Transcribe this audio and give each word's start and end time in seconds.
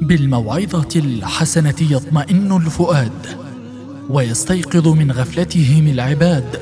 بالموعظة 0.00 0.88
الحسنة 0.96 1.74
يطمئن 1.80 2.56
الفؤاد 2.56 3.26
ويستيقظ 4.10 4.88
من 4.88 5.12
غفلتهم 5.12 5.86
العباد. 5.86 6.60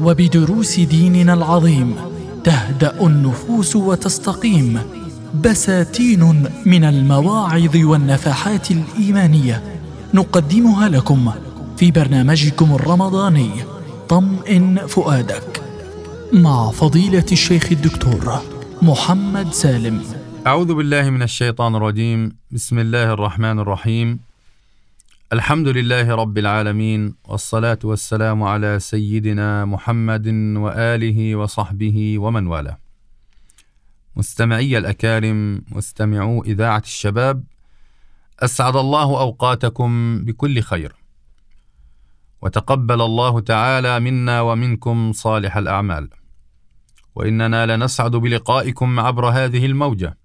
وبدروس 0.00 0.80
ديننا 0.80 1.34
العظيم 1.34 1.96
تهدأ 2.44 3.06
النفوس 3.06 3.76
وتستقيم. 3.76 4.80
بساتين 5.44 6.44
من 6.66 6.84
المواعظ 6.84 7.76
والنفحات 7.76 8.70
الإيمانية 8.70 9.62
نقدمها 10.14 10.88
لكم 10.88 11.30
في 11.76 11.90
برنامجكم 11.90 12.74
الرمضاني 12.74 13.50
طمئن 14.08 14.86
فؤادك. 14.86 15.62
مع 16.32 16.70
فضيلة 16.70 17.26
الشيخ 17.32 17.68
الدكتور 17.72 18.42
محمد 18.82 19.52
سالم. 19.52 20.19
أعوذ 20.46 20.74
بالله 20.74 21.10
من 21.10 21.22
الشيطان 21.22 21.74
الرجيم. 21.74 22.36
بسم 22.50 22.78
الله 22.78 23.12
الرحمن 23.12 23.58
الرحيم. 23.58 24.20
الحمد 25.32 25.68
لله 25.68 26.14
رب 26.14 26.38
العالمين 26.38 27.14
والصلاة 27.28 27.78
والسلام 27.84 28.42
على 28.42 28.78
سيدنا 28.78 29.64
محمد 29.64 30.26
وآله 30.56 31.36
وصحبه 31.36 32.18
ومن 32.18 32.46
والاه. 32.46 32.78
مستمعي 34.16 34.78
الأكارم 34.78 35.62
مستمعو 35.72 36.42
إذاعة 36.44 36.82
الشباب 36.84 37.44
أسعد 38.40 38.76
الله 38.76 39.20
أوقاتكم 39.20 40.24
بكل 40.24 40.60
خير. 40.60 40.94
وتقبل 42.42 43.02
الله 43.02 43.40
تعالى 43.40 44.00
منا 44.00 44.40
ومنكم 44.40 45.12
صالح 45.12 45.56
الأعمال. 45.56 46.08
وإننا 47.14 47.76
لنسعد 47.76 48.16
بلقائكم 48.16 49.00
عبر 49.00 49.28
هذه 49.28 49.66
الموجة. 49.66 50.19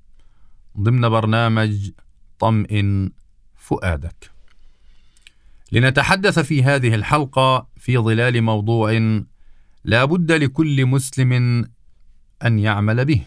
ضمن 0.79 1.09
برنامج 1.09 1.91
طمئن 2.39 3.11
فؤادك. 3.55 4.31
لنتحدث 5.71 6.39
في 6.39 6.63
هذه 6.63 6.95
الحلقة 6.95 7.67
في 7.77 7.97
ظلال 7.97 8.41
موضوع 8.41 8.91
لا 9.83 10.05
بد 10.05 10.31
لكل 10.31 10.85
مسلم 10.85 11.63
أن 12.45 12.59
يعمل 12.59 13.05
به 13.05 13.25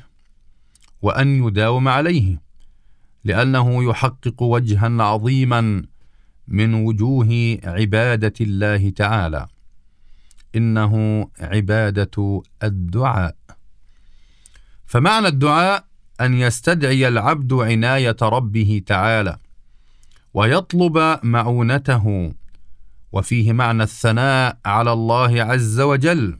وأن 1.03 1.47
يداوم 1.47 1.89
عليه 1.89 2.43
لأنه 3.25 3.91
يحقق 3.91 4.43
وجها 4.43 5.03
عظيما 5.03 5.83
من 6.49 6.75
وجوه 6.75 7.59
عبادة 7.65 8.33
الله 8.41 8.91
تعالى. 8.91 9.49
إنه 10.57 11.25
عبادة 11.41 12.43
الدعاء. 12.62 13.37
فمعنى 14.87 15.29
الدعاء 15.29 15.88
أن 16.21 16.35
يستدعي 16.35 17.09
العبد 17.09 17.53
عناية 17.53 18.17
ربه 18.23 18.83
تعالى 18.87 19.39
ويطلب 20.35 21.19
معونته 21.23 22.33
وفيه 23.13 23.53
معنى 23.53 23.83
الثناء 23.83 24.59
على 24.65 24.93
الله 24.93 25.43
عز 25.43 25.81
وجل 25.81 26.39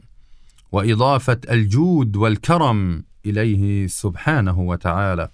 وإضافة 0.71 1.37
الجود 1.49 2.15
والكرم 2.15 3.03
إليه 3.25 3.87
سبحانه 3.87 4.59
وتعالى. 4.59 5.29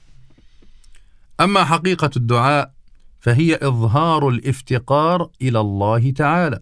أما 1.39 1.63
حقيقة 1.63 2.09
الدعاء 2.17 2.71
فهي 3.19 3.59
إظهار 3.61 4.29
الافتقار 4.29 5.29
إلى 5.41 5.59
الله 5.59 6.11
تعالى 6.11 6.59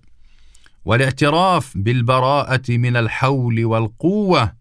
والاعتراف 0.85 1.77
بالبراءة 1.77 2.61
من 2.69 2.95
الحول 2.97 3.65
والقوة 3.65 4.53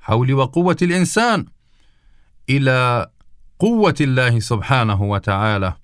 حول 0.00 0.32
وقوة 0.34 0.76
الإنسان 0.82 1.44
إلى 2.50 3.10
قوة 3.58 3.94
الله 4.00 4.40
سبحانه 4.40 5.02
وتعالى. 5.02 5.74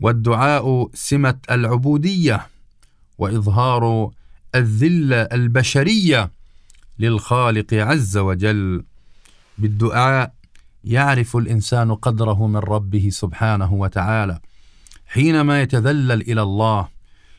والدعاء 0.00 0.90
سمة 0.94 1.38
العبودية 1.50 2.46
وإظهار 3.18 4.10
الذله 4.54 5.22
البشرية 5.22 6.30
للخالق 6.98 7.74
عز 7.74 8.16
وجل. 8.18 8.84
بالدعاء 9.58 10.32
يعرف 10.84 11.36
الإنسان 11.36 11.94
قدره 11.94 12.46
من 12.46 12.56
ربه 12.56 13.08
سبحانه 13.12 13.72
وتعالى. 13.72 14.40
حينما 15.06 15.62
يتذلل 15.62 16.20
إلى 16.20 16.42
الله 16.42 16.88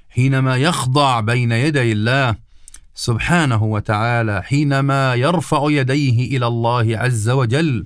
حينما 0.09 0.57
يخضع 0.57 1.19
بين 1.19 1.51
يدي 1.51 1.91
الله 1.91 2.35
سبحانه 2.95 3.63
وتعالى 3.63 4.43
حينما 4.43 5.15
يرفع 5.15 5.65
يديه 5.69 6.37
إلى 6.37 6.47
الله 6.47 6.97
عز 6.97 7.29
وجل 7.29 7.85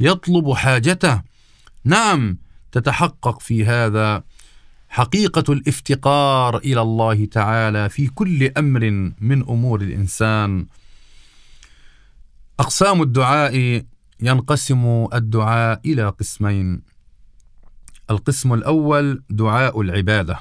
يطلب 0.00 0.52
حاجته. 0.52 1.22
نعم 1.84 2.38
تتحقق 2.72 3.40
في 3.40 3.64
هذا 3.64 4.22
حقيقة 4.88 5.52
الافتقار 5.52 6.56
إلى 6.56 6.80
الله 6.80 7.24
تعالى 7.24 7.88
في 7.88 8.06
كل 8.06 8.50
أمر 8.58 9.12
من 9.20 9.42
أمور 9.42 9.80
الإنسان. 9.80 10.66
أقسام 12.60 13.02
الدعاء 13.02 13.84
ينقسم 14.20 15.06
الدعاء 15.14 15.80
إلى 15.84 16.08
قسمين. 16.08 16.82
القسم 18.10 18.54
الأول 18.54 19.22
دعاء 19.30 19.80
العبادة. 19.80 20.40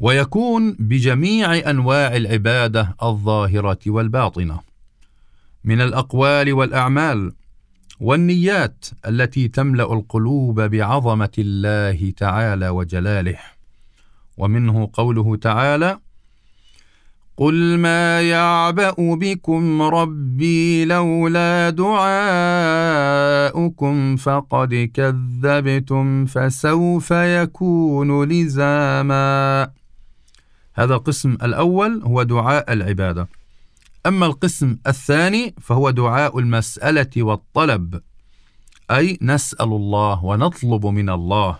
ويكون 0.00 0.72
بجميع 0.72 1.70
أنواع 1.70 2.16
العبادة 2.16 2.96
الظاهرة 3.02 3.78
والباطنة. 3.86 4.60
من 5.64 5.80
الأقوال 5.80 6.52
والأعمال 6.52 7.32
والنيات 8.00 8.84
التي 9.06 9.48
تملأ 9.48 9.92
القلوب 9.92 10.60
بعظمة 10.60 11.32
الله 11.38 12.12
تعالى 12.16 12.68
وجلاله. 12.68 13.38
ومنه 14.36 14.90
قوله 14.92 15.36
تعالى 15.36 15.98
قل 17.36 17.78
ما 17.78 18.22
يعبأ 18.22 18.94
بكم 18.98 19.82
ربي 19.82 20.84
لولا 20.84 21.70
دعاؤكم 21.70 22.56
فقد 24.16 24.90
كذبتم 24.94 26.26
فسوف 26.26 27.10
يكون 27.10 28.24
لزاما. 28.28 29.70
هذا 30.74 30.94
القسم 30.94 31.32
الأول 31.42 32.02
هو 32.04 32.22
دعاء 32.22 32.72
العبادة. 32.72 33.28
أما 34.06 34.26
القسم 34.26 34.78
الثاني 34.86 35.54
فهو 35.60 35.90
دعاء 35.90 36.38
المسألة 36.38 37.10
والطلب 37.16 38.00
أي 38.90 39.18
نسأل 39.22 39.66
الله 39.66 40.24
ونطلب 40.24 40.86
من 40.86 41.10
الله. 41.10 41.58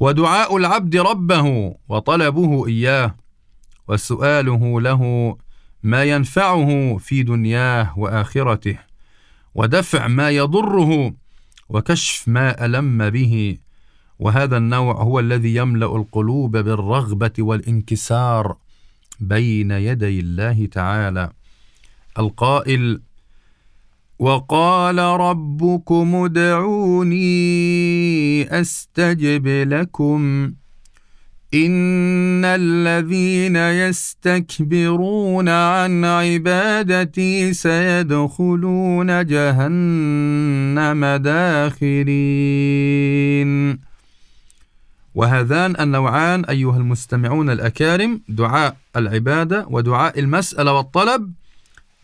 ودعاء 0.00 0.56
العبد 0.56 0.96
ربه 0.96 1.74
وطلبه 1.88 2.66
إياه 2.66 3.14
وسؤاله 3.88 4.80
له 4.80 5.36
ما 5.82 6.04
ينفعه 6.04 6.96
في 6.98 7.22
دنياه 7.22 7.98
وآخرته 7.98 8.78
ودفع 9.54 10.06
ما 10.08 10.30
يضره 10.30 11.14
وكشف 11.68 12.28
ما 12.28 12.64
ألم 12.64 13.10
به. 13.10 13.58
وهذا 14.18 14.56
النوع 14.56 15.02
هو 15.02 15.20
الذي 15.20 15.54
يملأ 15.54 15.96
القلوب 15.96 16.56
بالرغبة 16.56 17.32
والانكسار 17.38 18.56
بين 19.20 19.70
يدي 19.70 20.20
الله 20.20 20.66
تعالى. 20.66 21.32
القائل 22.18 23.00
وقال 24.18 24.98
ربكم 24.98 26.14
ادعوني 26.14 27.24
أستجب 28.60 29.46
لكم. 29.46 30.52
إن 31.54 32.44
الذين 32.44 33.56
يستكبرون 33.56 35.48
عن 35.48 36.04
عبادتي 36.04 37.52
سيدخلون 37.52 39.26
جهنم 39.26 41.04
داخرين. 41.04 42.24
وهذان 45.14 45.80
النوعان 45.80 46.44
أيها 46.44 46.76
المستمعون 46.76 47.50
الأكارم 47.50 48.20
دعاء 48.28 48.76
العبادة 48.96 49.66
ودعاء 49.70 50.18
المسألة 50.18 50.72
والطلب. 50.72 51.32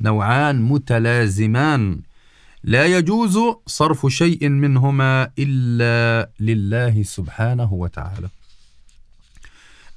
نوعان 0.00 0.62
متلازمان. 0.62 2.00
لا 2.64 2.86
يجوز 2.86 3.38
صرف 3.66 4.06
شيء 4.06 4.48
منهما 4.48 5.30
إلا 5.38 6.30
لله 6.40 7.02
سبحانه 7.02 7.72
وتعالى. 7.72 8.28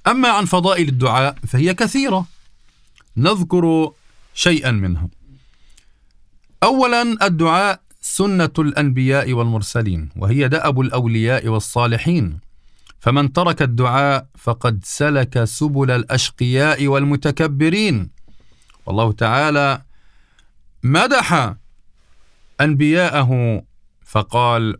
أما 0.07 0.29
عن 0.29 0.45
فضائل 0.45 0.87
الدعاء 0.87 1.35
فهي 1.47 1.73
كثيرة. 1.73 2.25
نذكر 3.17 3.91
شيئا 4.33 4.71
منها. 4.71 5.07
اولا 6.63 7.01
الدعاء 7.27 7.79
سنة 8.01 8.53
الأنبياء 8.59 9.33
والمرسلين 9.33 10.09
وهي 10.15 10.47
دأب 10.47 10.79
الأولياء 10.79 11.47
والصالحين. 11.47 12.39
فمن 12.99 13.33
ترك 13.33 13.61
الدعاء 13.61 14.27
فقد 14.37 14.79
سلك 14.83 15.43
سبل 15.43 15.91
الأشقياء 15.91 16.87
والمتكبرين. 16.87 18.09
والله 18.85 19.11
تعالى 19.11 19.81
مدح 20.83 21.53
أنبياءه 22.61 23.61
فقال 24.05 24.77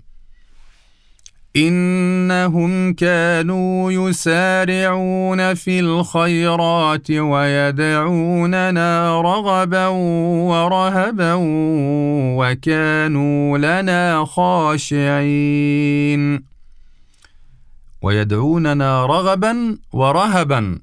إنهم 1.56 2.94
كانوا 2.94 3.92
يسارعون 3.92 5.54
في 5.54 5.80
الخيرات 5.80 7.12
ويدعوننا 7.12 8.82
رغبا 9.22 9.88
ورهبا 9.88 11.34
وكانوا 12.38 13.58
لنا 13.58 14.26
خاشعين. 14.26 15.74
ويدعوننا 18.02 19.06
رغبا 19.06 19.78
ورهبا 19.94 20.80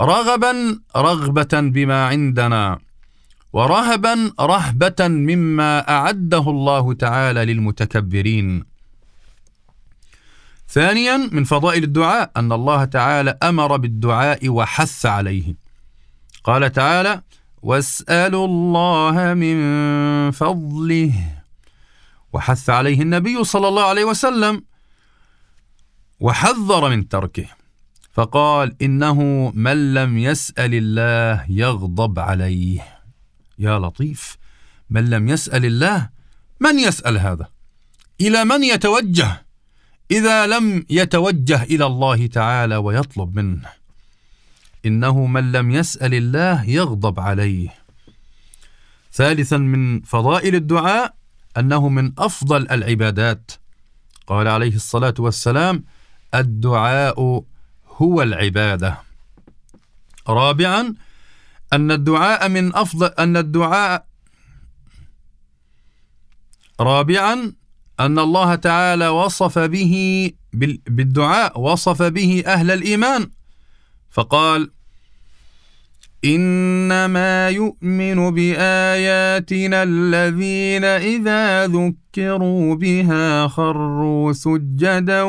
رغبا 0.00 0.78
رغبة 0.96 1.60
بما 1.60 2.06
عندنا. 2.06 2.78
ورهبا 3.54 4.32
رهبة 4.40 5.08
مما 5.08 5.88
أعده 5.88 6.50
الله 6.50 6.94
تعالى 6.94 7.44
للمتكبرين. 7.44 8.64
ثانيا 10.68 11.16
من 11.32 11.44
فضائل 11.44 11.84
الدعاء 11.84 12.30
أن 12.36 12.52
الله 12.52 12.84
تعالى 12.84 13.38
أمر 13.42 13.76
بالدعاء 13.76 14.48
وحث 14.48 15.06
عليه. 15.06 15.54
قال 16.44 16.72
تعالى 16.72 17.22
واسألوا 17.62 18.46
الله 18.46 19.34
من 19.34 19.56
فضله. 20.30 21.14
وحث 22.32 22.70
عليه 22.70 23.02
النبي 23.02 23.44
صلى 23.44 23.68
الله 23.68 23.84
عليه 23.84 24.04
وسلم 24.04 24.62
وحذر 26.20 26.90
من 26.90 27.08
تركه. 27.08 27.46
فقال 28.12 28.82
إنه 28.82 29.52
من 29.54 29.94
لم 29.94 30.18
يسأل 30.18 30.74
الله 30.74 31.44
يغضب 31.48 32.18
عليه. 32.18 32.93
يا 33.58 33.78
لطيف 33.78 34.36
من 34.90 35.10
لم 35.10 35.28
يسأل 35.28 35.64
الله 35.64 36.08
من 36.60 36.78
يسأل 36.78 37.18
هذا؟ 37.18 37.48
إلى 38.20 38.44
من 38.44 38.64
يتوجه؟ 38.64 39.44
إذا 40.10 40.46
لم 40.46 40.84
يتوجه 40.90 41.62
إلى 41.62 41.86
الله 41.86 42.26
تعالى 42.26 42.76
ويطلب 42.76 43.38
منه. 43.38 43.68
إنه 44.86 45.26
من 45.26 45.52
لم 45.52 45.70
يسأل 45.70 46.14
الله 46.14 46.64
يغضب 46.64 47.20
عليه. 47.20 47.74
ثالثا 49.12 49.56
من 49.56 50.00
فضائل 50.00 50.54
الدعاء 50.54 51.14
أنه 51.56 51.88
من 51.88 52.12
أفضل 52.18 52.70
العبادات. 52.70 53.50
قال 54.26 54.48
عليه 54.48 54.74
الصلاة 54.74 55.14
والسلام 55.18 55.84
الدعاء 56.34 57.44
هو 57.96 58.22
العبادة. 58.22 58.98
رابعا 60.28 60.94
أن 61.72 61.90
الدعاء 61.90 62.48
من 62.48 62.74
أفضل 62.74 63.06
أن 63.06 63.36
الدعاء 63.36 64.06
رابعا 66.80 67.52
أن 68.00 68.18
الله 68.18 68.54
تعالى 68.54 69.08
وصف 69.08 69.58
به 69.58 69.94
بالدعاء 70.86 71.60
وصف 71.60 72.02
به 72.02 72.42
أهل 72.46 72.70
الإيمان. 72.70 73.30
فقال 74.10 74.70
إنما 76.24 77.48
يؤمن 77.48 78.30
بآياتنا 78.30 79.82
الذين 79.82 80.84
إذا 80.84 81.66
ذكروا 81.66 82.74
بها 82.74 83.48
خروا 83.48 84.32
سجدا 84.32 85.22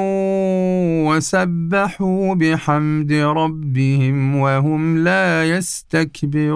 وسبحوا 1.08 2.36
بحمد 2.36 3.12
ربهم 3.14 4.36
وهم 4.36 4.98
لا 5.04 5.50
يستكبرون. 5.50 6.56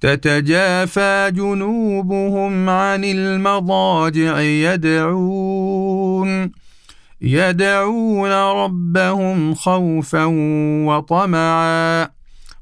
تتجافى 0.00 1.30
جنوبهم 1.34 2.70
عن 2.70 3.04
المضاجع 3.04 4.40
يدعون. 4.40 5.86
يدعون 7.20 8.30
ربهم 8.32 9.54
خوفا 9.54 10.24
وطمعا 10.86 12.10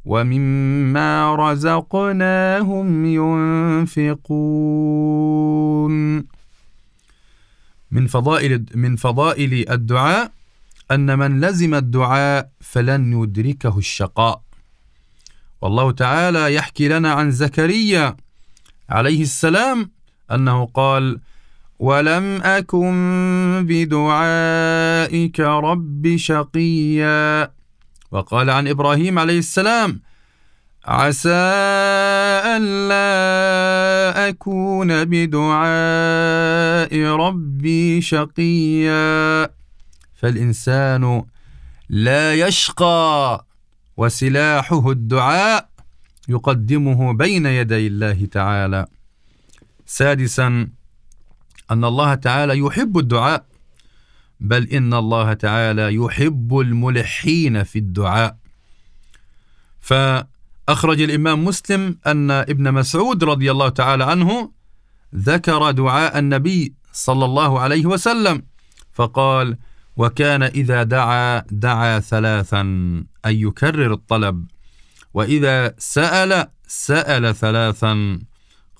ومما 0.04 1.36
رزقناهم 1.36 3.04
ينفقون. 3.98 4.34
من 7.90 8.06
فضائل 8.06 8.64
من 8.74 8.96
فضائل 8.96 9.70
الدعاء 9.70 10.32
أن 10.90 11.18
من 11.18 11.40
لزم 11.40 11.74
الدعاء 11.74 12.50
فلن 12.60 13.22
يدركه 13.22 13.78
الشقاء. 13.78 14.42
والله 15.60 15.92
تعالى 15.92 16.54
يحكي 16.54 16.88
لنا 16.88 17.12
عن 17.12 17.30
زكريا 17.30 18.16
عليه 18.88 19.22
السلام 19.22 19.90
أنه 20.30 20.66
قال 20.66 21.20
ولم 21.78 22.42
أكن 22.42 23.64
بدعائك 23.68 25.40
رب 25.40 26.16
شقيا 26.16 27.50
وقال 28.10 28.50
عن 28.50 28.68
إبراهيم 28.68 29.18
عليه 29.18 29.38
السلام 29.38 30.00
عسى 30.86 31.30
ألا 32.56 33.08
أكون 34.28 35.04
بدعاء 35.04 37.00
ربي 37.04 38.00
شقيا 38.00 39.48
فالإنسان 40.14 41.24
لا 41.88 42.34
يشقى 42.34 43.46
وسلاحه 43.96 44.90
الدعاء 44.90 45.68
يقدمه 46.28 47.12
بين 47.12 47.46
يدي 47.46 47.86
الله 47.86 48.26
تعالى. 48.32 48.86
سادسا 49.86 50.68
أن 51.70 51.84
الله 51.84 52.14
تعالى 52.14 52.58
يحب 52.58 52.98
الدعاء 52.98 53.46
بل 54.40 54.68
إن 54.68 54.94
الله 54.94 55.32
تعالى 55.32 55.94
يحب 55.94 56.58
الملحين 56.58 57.62
في 57.64 57.78
الدعاء. 57.78 58.36
فأخرج 59.80 61.00
الإمام 61.00 61.44
مسلم 61.44 61.98
أن 62.06 62.30
ابن 62.30 62.72
مسعود 62.72 63.24
رضي 63.24 63.50
الله 63.50 63.68
تعالى 63.68 64.04
عنه 64.04 64.52
ذكر 65.14 65.70
دعاء 65.70 66.18
النبي 66.18 66.74
صلى 66.92 67.24
الله 67.24 67.60
عليه 67.60 67.86
وسلم 67.86 68.42
فقال 68.92 69.56
وكان 69.96 70.42
إذا 70.42 70.82
دعا 70.82 71.44
دعا 71.50 72.00
ثلاثا 72.00 72.62
أي 73.26 73.40
يكرر 73.40 73.92
الطلب 73.92 74.46
وإذا 75.14 75.74
سأل 75.78 76.46
سأل 76.66 77.34
ثلاثا. 77.34 78.18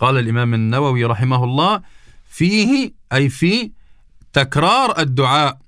قال 0.00 0.18
الإمام 0.18 0.54
النووي 0.54 1.04
رحمه 1.04 1.44
الله 1.44 1.82
فيه 2.34 2.92
أي 3.12 3.28
في 3.28 3.70
تكرار 4.32 4.98
الدعاء. 4.98 5.58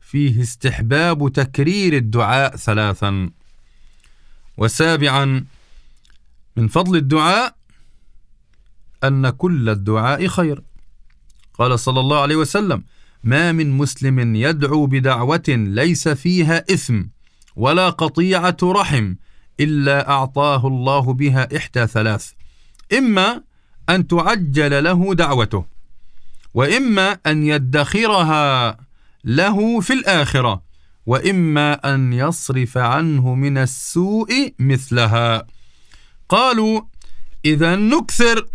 فيه 0.00 0.42
استحباب 0.42 1.32
تكرير 1.32 1.96
الدعاء 1.96 2.56
ثلاثا. 2.56 3.30
وسابعا 4.56 5.44
من 6.56 6.68
فضل 6.68 6.96
الدعاء 6.96 7.54
أن 9.04 9.30
كل 9.30 9.68
الدعاء 9.68 10.26
خير. 10.26 10.62
قال 11.54 11.78
صلى 11.78 12.00
الله 12.00 12.20
عليه 12.20 12.36
وسلم 12.36 12.84
ما 13.24 13.52
من 13.52 13.70
مسلم 13.70 14.36
يدعو 14.36 14.86
بدعوة 14.86 15.48
ليس 15.48 16.08
فيها 16.08 16.64
إثم 16.72 17.02
ولا 17.56 17.90
قطيعة 17.90 18.56
رحم 18.62 19.14
إلا 19.60 20.10
أعطاه 20.10 20.66
الله 20.66 21.12
بها 21.12 21.56
إحدى 21.56 21.86
ثلاث. 21.86 22.32
إما 22.98 23.42
أن 23.88 24.06
تعجل 24.06 24.84
له 24.84 25.14
دعوته. 25.14 25.79
وإما 26.54 27.18
أن 27.26 27.42
يدخرها 27.44 28.76
له 29.24 29.80
في 29.80 29.92
الآخرة 29.92 30.62
وإما 31.06 31.94
أن 31.94 32.12
يصرف 32.12 32.78
عنه 32.78 33.34
من 33.34 33.58
السوء 33.58 34.54
مثلها. 34.58 35.46
قالوا 36.28 36.80
إذا 37.44 37.76
نكثر 37.76 38.46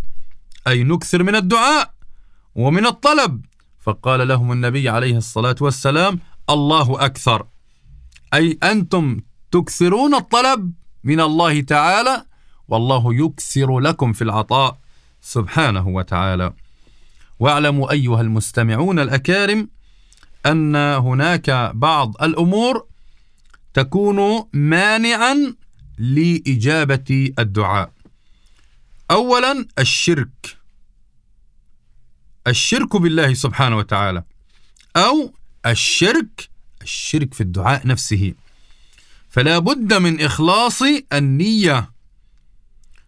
أي 0.67 0.83
نكثر 0.83 1.23
من 1.23 1.35
الدعاء 1.35 1.93
ومن 2.55 2.85
الطلب. 2.85 3.45
فقال 3.79 4.27
لهم 4.27 4.51
النبي 4.51 4.89
عليه 4.89 5.17
الصلاة 5.17 5.55
والسلام 5.61 6.19
الله 6.49 7.05
أكثر. 7.05 7.45
أي 8.33 8.57
أنتم 8.63 9.19
تكثرون 9.51 10.15
الطلب 10.15 10.73
من 11.03 11.19
الله 11.19 11.61
تعالى 11.61 12.25
والله 12.67 13.13
يكثر 13.25 13.79
لكم 13.79 14.13
في 14.13 14.23
العطاء. 14.23 14.79
سبحانه 15.21 15.87
وتعالى. 15.87 16.53
واعلموا 17.39 17.91
أيها 17.91 18.21
المستمعون 18.21 18.99
الأكارم 18.99 19.69
أن 20.45 20.75
هناك 20.75 21.71
بعض 21.73 22.23
الأمور 22.23 22.85
تكون 23.73 24.49
مانعا 24.53 25.55
لإجابة 25.97 27.33
الدعاء. 27.39 27.91
أولا 29.11 29.65
الشرك. 29.79 30.57
الشرك 32.47 32.95
بالله 32.95 33.33
سبحانه 33.33 33.77
وتعالى. 33.77 34.23
أو 34.95 35.33
الشرك 35.65 36.49
الشرك 36.81 37.33
في 37.33 37.41
الدعاء 37.41 37.87
نفسه. 37.87 38.33
فلا 39.29 39.59
بد 39.59 39.93
من 39.93 40.21
إخلاص 40.21 40.81
النية. 41.13 41.91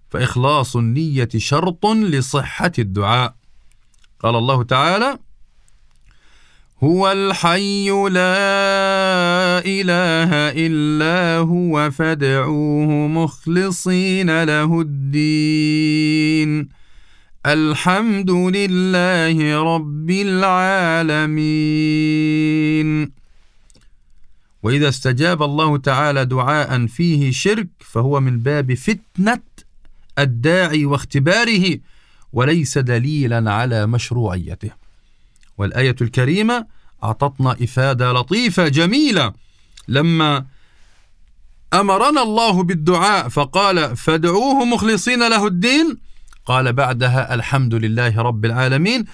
فإخلاص 0.09 0.75
النية 0.75 1.29
شرط 1.37 1.85
لصحة 1.85 2.71
الدعاء. 2.79 3.35
قال 4.19 4.35
الله 4.35 4.63
تعالى 4.63 5.19
هو 6.83 7.11
الحي 7.11 7.89
لا 7.89 9.59
إله 9.65 10.31
إلا 10.67 11.37
هو 11.37 11.91
فادعوه 11.91 13.07
مخلصين 13.07 14.43
له 14.43 14.81
الدين. 14.81 16.69
الحمد 17.45 18.31
لله 18.31 19.63
رب 19.75 20.09
العالمين. 20.09 21.37
وإذا 24.63 24.89
استجاب 24.89 25.43
الله 25.43 25.77
تعالى 25.77 26.25
دعاء 26.25 26.85
فيه 26.85 27.31
شرك 27.31 27.67
فهو 27.79 28.19
من 28.19 28.39
باب 28.39 28.73
فتنة 28.73 29.41
الداعي 30.19 30.85
واختباره. 30.85 31.77
وليس 32.37 32.77
دليلا 32.77 33.51
على 33.51 33.87
مشروعيته. 33.87 34.69
والآية 35.57 35.95
الكريمة 36.01 36.65
أعطتنا 37.03 37.51
إفادة 37.51 38.11
لطيفة 38.11 38.67
جميلة. 38.67 39.33
لما 39.87 40.45
أمرنا 41.73 42.23
الله 42.23 42.63
بالدعاء 42.63 43.29
فقال 43.29 43.97
فادعوه 43.97 44.65
مخلصين 44.65 45.19
له 45.29 45.47
الدين. 45.47 45.97
قال 46.45 46.73
بعدها 46.73 47.33
الحمد 47.33 47.73
لله 47.73 48.21
رب 48.21 48.45
العالمين. 48.45 49.05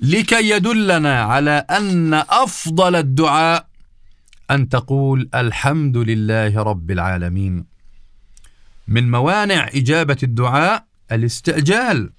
لكي 0.00 0.50
يدلنا 0.50 1.22
على 1.22 1.64
أن 1.70 2.14
أفضل 2.14 2.96
الدعاء 2.96 3.66
أن 4.50 4.68
تقول 4.68 5.28
الحمد 5.34 5.96
لله 5.96 6.62
رب 6.62 6.90
العالمين. 6.90 7.64
من 8.88 9.10
موانع 9.10 9.68
إجابة 9.74 10.16
الدعاء 10.22 10.84
الاستعجال. 11.12 12.10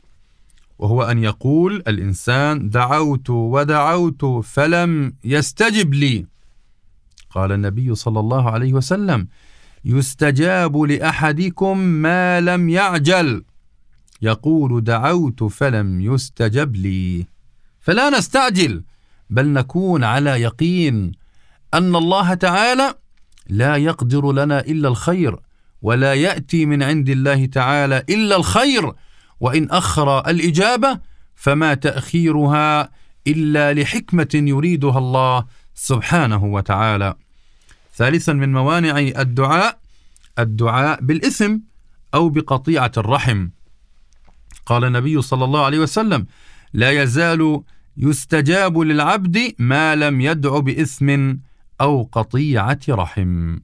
وهو 0.80 1.04
أن 1.04 1.24
يقول 1.24 1.84
الإنسان 1.88 2.70
دعوت 2.70 3.30
ودعوت 3.30 4.26
فلم 4.26 5.14
يستجب 5.24 5.94
لي. 5.94 6.26
قال 7.30 7.52
النبي 7.52 7.96
صلى 7.96 8.20
الله 8.20 8.52
عليه 8.52 8.74
وسلم 8.74 9.28
يستجاب 9.86 10.78
لأحدكم 10.78 11.78
ما 11.78 12.42
لم 12.42 12.70
يعجل. 12.70 13.44
يقول 14.22 14.84
دعوت 14.84 15.44
فلم 15.44 16.02
يستجب 16.02 16.76
لي. 16.76 17.26
فلا 17.80 18.10
نستعجل 18.10 18.84
بل 19.30 19.48
نكون 19.48 20.04
على 20.04 20.30
يقين 20.30 21.12
أن 21.74 21.96
الله 21.96 22.34
تعالى 22.34 22.94
لا 23.50 23.76
يقدر 23.76 24.32
لنا 24.32 24.60
إلا 24.60 24.88
الخير 24.88 25.40
ولا 25.82 26.14
يأتي 26.14 26.66
من 26.66 26.84
عند 26.84 27.10
الله 27.10 27.46
تعالى 27.46 28.04
إلا 28.10 28.36
الخير. 28.36 28.94
وإن 29.40 29.70
أخر 29.70 30.30
الإجابة 30.30 31.00
فما 31.36 31.74
تأخيرها 31.74 32.92
إلا 33.28 33.74
لحكمة 33.74 34.30
يريدها 34.34 34.98
الله 34.98 35.46
سبحانه 35.76 36.46
وتعالى. 36.46 37.16
ثالثا 37.96 38.34
من 38.34 38.54
موانع 38.54 39.00
الدعاء 39.00 39.80
الدعاء 40.40 41.00
بالإثم 41.02 41.58
أو 42.14 42.30
بقطيعة 42.30 42.92
الرحم. 42.98 43.48
قال 44.66 44.84
النبي 44.84 45.22
صلى 45.22 45.46
الله 45.46 45.66
عليه 45.66 45.80
وسلم: 45.80 46.26
لا 46.74 46.92
يزال 46.92 47.62
يستجاب 47.98 48.78
للعبد 48.78 49.56
ما 49.60 49.96
لم 49.96 50.22
يدع 50.22 50.60
بإثم 50.60 51.36
أو 51.82 52.10
قطيعة 52.12 52.80
رحم. 52.90 53.58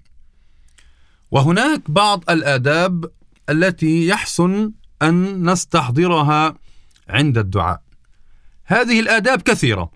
وهناك 1.32 1.92
بعض 1.92 2.24
الآداب 2.30 3.06
التي 3.50 4.08
يحسن 4.08 4.72
أن 5.02 5.50
نستحضرها 5.50 6.56
عند 7.10 7.38
الدعاء. 7.38 7.82
هذه 8.66 9.00
الآداب 9.00 9.42
كثيرة، 9.42 9.92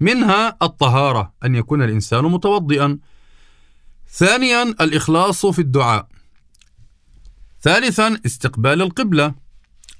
منها 0.00 0.56
الطهارة، 0.62 1.32
أن 1.44 1.54
يكون 1.54 1.82
الإنسان 1.82 2.24
متوضئا. 2.24 2.98
ثانيا 4.08 4.62
الإخلاص 4.62 5.46
في 5.46 5.58
الدعاء. 5.58 6.06
ثالثا 7.62 8.20
استقبال 8.26 8.82
القبلة. 8.82 9.34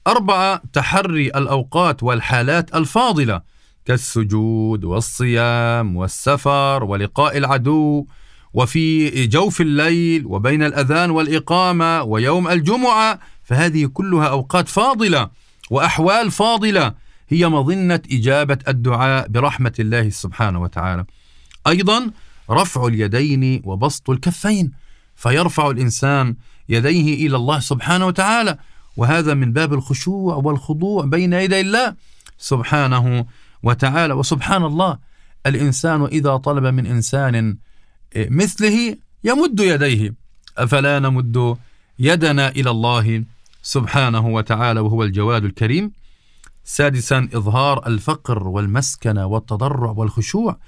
أربعة 0.06 0.62
تحري 0.72 1.26
الأوقات 1.26 2.02
والحالات 2.02 2.74
الفاضلة 2.74 3.42
كالسجود 3.84 4.84
والصيام 4.84 5.96
والسفر 5.96 6.84
ولقاء 6.84 7.36
العدو 7.36 8.06
وفي 8.54 9.26
جوف 9.26 9.60
الليل 9.60 10.26
وبين 10.26 10.62
الأذان 10.62 11.10
والإقامة 11.10 12.02
ويوم 12.02 12.48
الجمعة 12.48 13.20
فهذه 13.50 13.86
كلها 13.86 14.26
أوقات 14.26 14.68
فاضلة 14.68 15.30
وأحوال 15.70 16.30
فاضلة. 16.30 16.94
هي 17.28 17.48
مظنة 17.48 18.02
إجابة 18.12 18.58
الدعاء 18.68 19.28
برحمة 19.28 19.72
الله 19.78 20.10
سبحانه 20.10 20.62
وتعالى. 20.62 21.04
أيضا 21.66 22.10
رفع 22.50 22.86
اليدين 22.86 23.62
وبسط 23.64 24.10
الكفين 24.10 24.72
فيرفع 25.16 25.70
الإنسان 25.70 26.36
يديه 26.68 27.26
إلى 27.26 27.36
الله 27.36 27.60
سبحانه 27.60 28.06
وتعالى. 28.06 28.58
وهذا 28.96 29.34
من 29.34 29.52
باب 29.52 29.74
الخشوع 29.74 30.34
والخضوع 30.34 31.04
بين 31.04 31.32
يدي 31.32 31.60
الله 31.60 31.94
سبحانه 32.38 33.26
وتعالى. 33.62 34.14
وسبحان 34.14 34.64
الله 34.64 34.98
الإنسان 35.46 36.04
إذا 36.04 36.36
طلب 36.36 36.66
من 36.66 36.86
إنسان 36.86 37.56
مثله 38.16 38.96
يمد 39.24 39.60
يديه. 39.60 40.14
أفلا 40.58 40.98
نمد 40.98 41.56
يدنا 41.98 42.48
إلى 42.48 42.70
الله؟ 42.70 43.24
سبحانه 43.62 44.28
وتعالى 44.28 44.80
وهو 44.80 45.04
الجواد 45.04 45.44
الكريم. 45.44 45.92
سادسا 46.64 47.28
إظهار 47.34 47.86
الفقر 47.86 48.48
والمسكنة 48.48 49.26
والتضرع 49.26 49.90
والخشوع. 49.90 50.58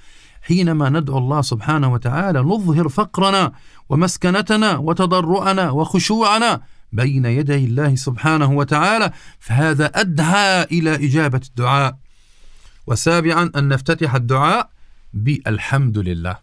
حينما 0.41 0.89
ندعو 0.89 1.17
الله 1.17 1.41
سبحانه 1.41 1.93
وتعالى 1.93 2.39
نظهر 2.39 2.89
فقرنا 2.89 3.51
ومسكنتنا 3.89 4.77
وتضرعنا 4.77 5.69
وخشوعنا 5.69 6.61
بين 6.91 7.25
يدي 7.25 7.65
الله 7.65 7.95
سبحانه 7.95 8.51
وتعالى 8.51 9.11
فهذا 9.39 9.85
أدعى 9.85 10.63
إلى 10.63 10.95
إجابة 10.95 11.41
الدعاء. 11.49 11.97
وسابعا 12.87 13.51
أن 13.55 13.67
نفتتح 13.67 14.15
الدعاء 14.15 14.69
بالحمد 15.13 15.97
لله. 15.97 16.37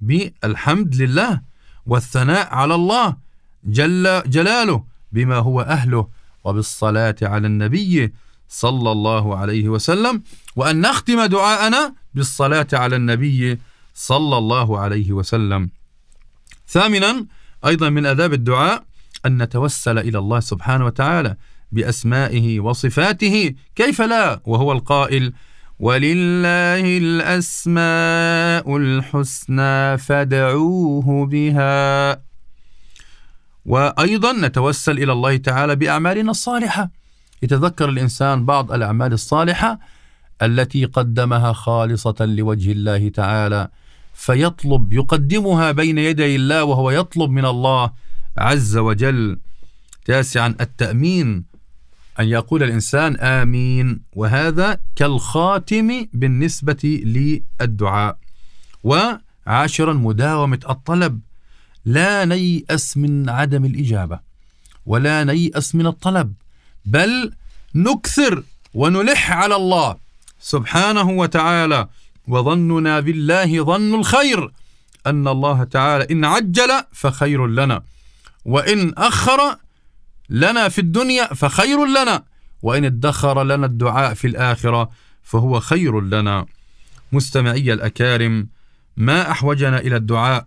بالحمد 0.00 0.96
لله 0.96 1.40
والثناء 1.86 2.54
على 2.54 2.74
الله 2.74 3.16
جل 3.64 4.22
جلاله. 4.26 4.84
بما 5.12 5.36
هو 5.36 5.60
أهله 5.60 6.08
وبالصلاة 6.44 7.16
على 7.22 7.46
النبي 7.46 8.12
صلى 8.48 8.92
الله 8.92 9.36
عليه 9.36 9.68
وسلم 9.68 10.22
وأن 10.56 10.80
نختم 10.80 11.24
دعاءنا 11.24 11.94
بالصلاة 12.14 12.66
على 12.72 12.96
النبي 12.96 13.58
صلى 13.94 14.38
الله 14.38 14.78
عليه 14.78 15.12
وسلم. 15.12 15.70
ثامنا 16.68 17.26
أيضا 17.66 17.88
من 17.88 18.06
أداب 18.06 18.32
الدعاء 18.32 18.84
أن 19.26 19.42
نتوسل 19.42 19.98
إلى 19.98 20.18
الله 20.18 20.40
سبحانه 20.40 20.84
وتعالى 20.86 21.36
بأسمائه 21.72 22.60
وصفاته 22.60 23.54
كيف 23.76 24.02
لا؟ 24.02 24.40
وهو 24.44 24.72
القائل 24.72 25.32
ولله 25.78 26.98
الأسماء 26.98 28.76
الحسنى 28.76 29.98
فادعوه 29.98 31.26
بها. 31.26 32.27
وأيضا 33.68 34.32
نتوسل 34.32 34.98
إلى 34.98 35.12
الله 35.12 35.36
تعالى 35.36 35.76
بأعمالنا 35.76 36.30
الصالحة. 36.30 36.90
يتذكر 37.42 37.88
الإنسان 37.88 38.44
بعض 38.44 38.72
الأعمال 38.72 39.12
الصالحة 39.12 39.78
التي 40.42 40.84
قدمها 40.84 41.52
خالصة 41.52 42.14
لوجه 42.20 42.72
الله 42.72 43.08
تعالى 43.08 43.68
فيطلب 44.14 44.92
يقدمها 44.92 45.72
بين 45.72 45.98
يدي 45.98 46.36
الله 46.36 46.64
وهو 46.64 46.90
يطلب 46.90 47.30
من 47.30 47.44
الله 47.44 47.92
عز 48.38 48.76
وجل 48.76 49.38
تاسعا 50.04 50.54
التأمين 50.60 51.44
أن 52.20 52.28
يقول 52.28 52.62
الإنسان 52.62 53.16
آمين 53.16 54.00
وهذا 54.12 54.78
كالخاتم 54.96 56.06
بالنسبة 56.12 57.00
للدعاء. 57.04 58.18
وعاشرا 58.84 59.92
مداومة 59.92 60.60
الطلب 60.70 61.20
لا 61.88 62.24
نيأس 62.24 62.96
من 62.96 63.28
عدم 63.28 63.64
الإجابة 63.64 64.20
ولا 64.86 65.24
نيأس 65.24 65.74
من 65.74 65.86
الطلب 65.86 66.32
بل 66.84 67.32
نكثر 67.74 68.42
ونلح 68.74 69.32
على 69.32 69.56
الله 69.56 69.96
سبحانه 70.40 71.10
وتعالى 71.10 71.88
وظننا 72.28 73.00
بالله 73.00 73.64
ظن 73.64 73.94
الخير 73.94 74.50
أن 75.06 75.28
الله 75.28 75.64
تعالى 75.64 76.06
إن 76.10 76.24
عجل 76.24 76.70
فخير 76.92 77.46
لنا 77.46 77.82
وإن 78.44 78.94
أخر 78.94 79.56
لنا 80.30 80.68
في 80.68 80.80
الدنيا 80.80 81.34
فخير 81.34 81.86
لنا 81.86 82.24
وإن 82.62 82.84
ادخر 82.84 83.42
لنا 83.42 83.66
الدعاء 83.66 84.14
في 84.14 84.26
الآخرة 84.26 84.90
فهو 85.22 85.60
خير 85.60 86.00
لنا. 86.00 86.46
مستمعي 87.12 87.72
الأكارم 87.72 88.48
ما 88.96 89.30
أحوجنا 89.30 89.78
إلى 89.78 89.96
الدعاء؟ 89.96 90.46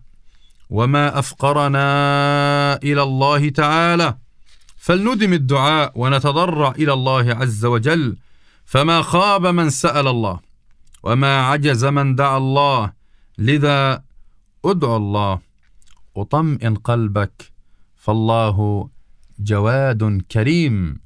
وما 0.72 1.20
أفقرنا 1.20 1.88
إلى 2.84 3.04
الله 3.04 3.50
تعالى. 3.50 4.18
فلندم 4.78 5.34
الدعاء 5.34 5.92
ونتضرع 5.96 6.72
إلى 6.72 6.94
الله 6.94 7.34
عز 7.34 7.66
وجل. 7.66 8.18
فما 8.66 9.02
خاب 9.02 9.48
من 9.48 9.70
سأل 9.70 10.08
الله. 10.08 10.40
وما 11.04 11.42
عجز 11.42 11.86
من 11.86 12.16
دعا 12.16 12.38
الله. 12.38 12.92
لذا 13.38 14.04
ادعو 14.66 14.98
الله. 14.98 15.40
وطمئن 16.16 16.76
قلبك. 16.76 17.32
فالله 17.96 18.88
جواد 19.40 20.22
كريم. 20.32 21.00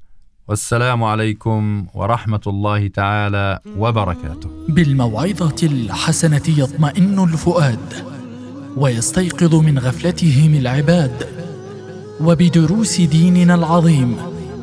والسلام 0.47 1.03
عليكم 1.03 1.87
ورحمه 1.93 2.41
الله 2.47 2.87
تعالى 2.87 3.59
وبركاته. 3.77 4.49
بالموعظة 4.69 5.55
الحسنة 5.63 6.43
يطمئن 6.47 7.19
الفؤاد. 7.23 8.14
ويستيقظ 8.77 9.55
من 9.55 9.79
غفلتهم 9.79 10.53
العباد. 10.53 11.27
وبدروس 12.21 13.01
ديننا 13.01 13.55
العظيم 13.55 14.15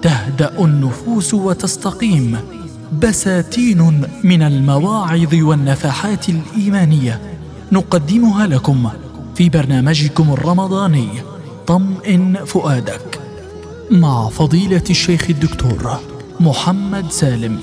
تهدأ 0.03 0.65
النفوس 0.65 1.35
وتستقيم. 1.35 2.37
بساتين 3.03 4.03
من 4.25 4.43
المواعظ 4.43 5.35
والنفحات 5.35 6.27
الإيمانية 6.29 7.21
نقدمها 7.73 8.47
لكم 8.47 8.91
في 9.35 9.49
برنامجكم 9.49 10.33
الرمضاني 10.33 11.09
طمئن 11.67 12.45
فؤادك. 12.47 13.21
مع 13.91 14.29
فضيلة 14.29 14.85
الشيخ 14.91 15.27
الدكتور 15.31 15.99
محمد 16.41 17.11
سالم. 17.11 17.61